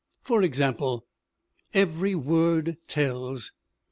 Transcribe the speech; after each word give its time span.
For 0.23 0.41
example: 0.41 1.05
Every 1.75 2.15
word 2.15 2.77
tells. 2.87 3.51